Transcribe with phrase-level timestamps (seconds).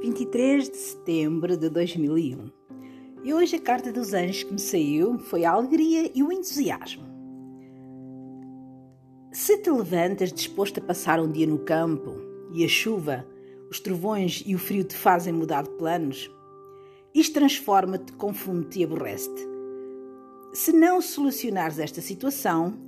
[0.00, 2.52] 23 de setembro de 2001.
[3.24, 7.02] E hoje a carta dos anjos que me saiu foi a alegria e o entusiasmo.
[9.32, 12.14] Se te levantas disposto a passar um dia no campo
[12.52, 13.26] e a chuva,
[13.68, 16.30] os trovões e o frio te fazem mudar de planos,
[17.12, 19.42] isto transforma-te, confunde-te e aborrece-te.
[20.52, 22.78] Se não solucionares esta situação,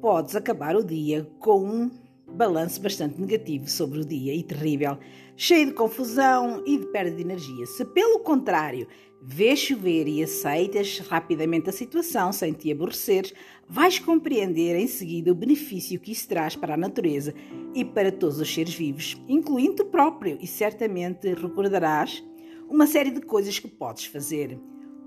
[0.00, 1.90] podes acabar o dia com um
[2.34, 4.98] balanço bastante negativo sobre o dia e terrível,
[5.36, 7.66] cheio de confusão e de perda de energia.
[7.66, 8.86] Se, pelo contrário,
[9.22, 13.34] vês chover e aceitas rapidamente a situação sem te aborreceres,
[13.68, 17.34] vais compreender em seguida o benefício que isso traz para a natureza
[17.74, 22.24] e para todos os seres vivos, incluindo o próprio, e certamente recordarás
[22.68, 24.58] uma série de coisas que podes fazer.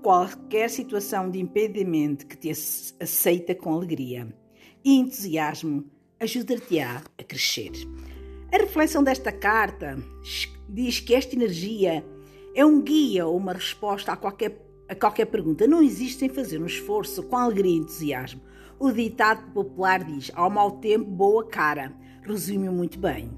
[0.02, 2.50] Qualquer situação de impedimento que te
[3.00, 4.28] aceita com alegria
[4.84, 5.90] e entusiasmo
[6.24, 7.72] ajudar-te-á a crescer.
[8.52, 9.98] A reflexão desta carta
[10.68, 12.04] diz que esta energia
[12.54, 15.66] é um guia ou uma resposta a qualquer, a qualquer pergunta.
[15.66, 18.40] Não existe sem fazer um esforço com alegria e entusiasmo.
[18.78, 21.92] O ditado popular diz: ao mau tempo, boa cara.
[22.22, 23.30] Resume muito bem.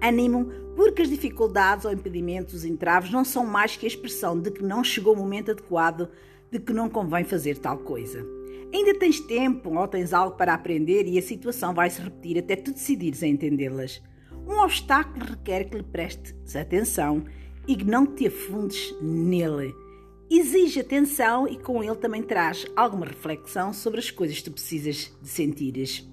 [0.00, 4.50] Ânimo, porque as dificuldades ou impedimentos, os entraves, não são mais que a expressão de
[4.50, 6.08] que não chegou o momento adequado,
[6.50, 8.37] de que não convém fazer tal coisa.
[8.72, 12.54] Ainda tens tempo ou tens algo para aprender e a situação vai se repetir até
[12.56, 14.02] tu decidires a entendê-las.
[14.46, 17.24] Um obstáculo requer que lhe prestes atenção
[17.66, 19.74] e que não te afundes nele.
[20.30, 25.10] Exige atenção e com ele também traz alguma reflexão sobre as coisas que tu precisas
[25.22, 26.06] de sentires.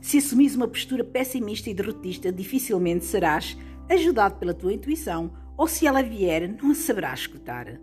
[0.00, 3.56] Se assumires uma postura pessimista e derrotista, dificilmente serás
[3.88, 7.80] ajudado pela tua intuição ou se ela vier, não a saberás escutar.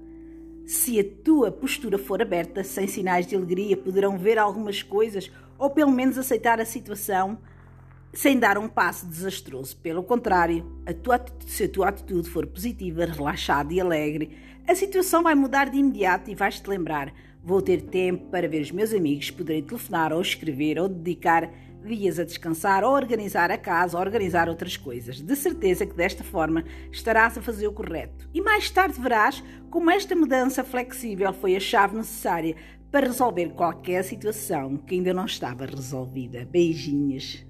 [0.66, 5.70] Se a tua postura for aberta, sem sinais de alegria, poderão ver algumas coisas ou
[5.70, 7.38] pelo menos aceitar a situação
[8.12, 9.78] sem dar um passo desastroso.
[9.78, 15.22] Pelo contrário, a tua, se a tua atitude for positiva, relaxada e alegre, a situação
[15.22, 17.14] vai mudar de imediato e vais-te lembrar:
[17.44, 21.52] vou ter tempo para ver os meus amigos, poderei telefonar ou escrever ou dedicar
[21.86, 25.22] dias a descansar ou organizar a casa ou organizar outras coisas.
[25.22, 28.28] De certeza que desta forma estarás a fazer o correto.
[28.34, 32.56] E mais tarde verás como esta mudança flexível foi a chave necessária
[32.92, 36.46] para resolver qualquer situação que ainda não estava resolvida.
[36.46, 37.46] Beijinhos.